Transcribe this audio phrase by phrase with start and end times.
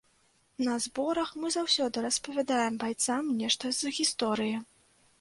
[0.67, 4.57] На зборах мы заўсёды распавядаем байцам нешта з гісторыі.